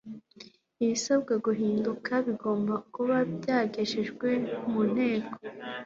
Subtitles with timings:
[0.83, 4.29] ibisabwa guhinduka bigomba kuba byagejejwe
[4.69, 5.31] mu nteko